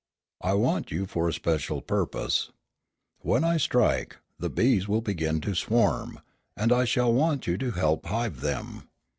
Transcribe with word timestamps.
I 0.41 0.55
want 0.55 0.89
you 0.91 1.05
for 1.05 1.29
a 1.29 1.33
special 1.33 1.79
purpose. 1.79 2.49
When 3.19 3.43
I 3.43 3.57
strike, 3.57 4.17
the 4.39 4.49
bees 4.49 4.87
will 4.87 5.01
begin 5.01 5.41
to 5.41 5.53
swarm, 5.53 6.21
and 6.57 6.71
I 6.73 6.85
shall 6.85 7.13
want 7.13 7.45
you 7.45 7.55
to 7.59 7.69
help 7.69 8.07
hive 8.07 8.41
them." 8.41 8.87